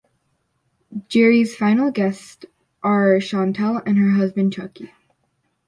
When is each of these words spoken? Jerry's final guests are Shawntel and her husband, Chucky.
Jerry's 1.09 1.55
final 1.55 1.91
guests 1.91 2.43
are 2.81 3.17
Shawntel 3.19 3.83
and 3.85 3.99
her 3.99 4.09
husband, 4.13 4.51
Chucky. 4.51 4.91